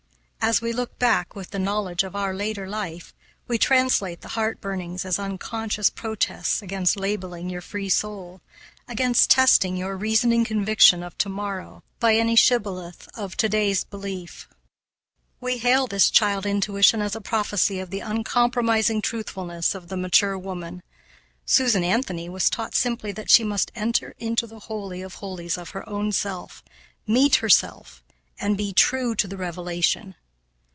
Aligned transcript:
As 0.43 0.59
we 0.59 0.73
look 0.73 0.97
back 0.97 1.35
with 1.35 1.51
the 1.51 1.59
knowledge 1.59 2.01
of 2.03 2.15
our 2.15 2.33
later 2.33 2.67
life, 2.67 3.13
we 3.47 3.59
translate 3.59 4.21
the 4.21 4.29
heart 4.29 4.59
burnings 4.59 5.05
as 5.05 5.19
unconscious 5.19 5.91
protests 5.91 6.63
against 6.63 6.97
labeling 6.97 7.47
your 7.47 7.61
free 7.61 7.89
soul, 7.89 8.41
against 8.87 9.29
testing 9.29 9.77
your 9.77 9.95
reasoning 9.95 10.43
conviction 10.43 11.03
of 11.03 11.15
to 11.19 11.29
morrow 11.29 11.83
by 11.99 12.15
any 12.15 12.35
shibboleth 12.35 13.07
of 13.15 13.37
to 13.37 13.47
day's 13.47 13.83
belief. 13.83 14.49
We 15.39 15.59
hail 15.59 15.85
this 15.85 16.09
child 16.09 16.47
intuition 16.47 17.03
as 17.03 17.15
a 17.15 17.21
prophecy 17.21 17.77
of 17.79 17.91
the 17.91 17.99
uncompromising 17.99 19.03
truthfulness 19.03 19.75
of 19.75 19.89
the 19.89 19.95
mature 19.95 20.39
woman. 20.39 20.81
Susan 21.45 21.83
Anthony 21.83 22.27
was 22.29 22.49
taught 22.49 22.73
simply 22.73 23.11
that 23.11 23.29
she 23.29 23.43
must 23.43 23.71
enter 23.75 24.15
into 24.17 24.47
the 24.47 24.61
holy 24.61 25.03
of 25.03 25.13
holies 25.15 25.55
of 25.55 25.69
her 25.69 25.87
own 25.87 26.11
self, 26.11 26.63
meet 27.05 27.35
herself, 27.37 28.03
and 28.39 28.57
be 28.57 28.73
true 28.73 29.13
to 29.13 29.27
the 29.27 29.37
revelation. 29.37 30.15